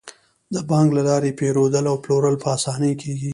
[0.53, 3.29] د بانک له لارې پيرودل او پلورل په اسانۍ کیږي.